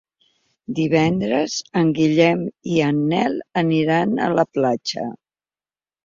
[0.77, 2.41] Divendres en Guillem
[2.77, 5.05] i en Nel aniran a la platja.